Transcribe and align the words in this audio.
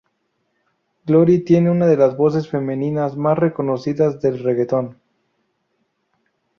Glory 1.05 1.41
tiene 1.43 1.69
una 1.69 1.85
de 1.85 1.95
las 1.95 2.17
voces 2.17 2.49
femeninas 2.49 3.15
más 3.17 3.37
reconocidas 3.37 4.19
del 4.19 4.43
reguetón. 4.43 4.99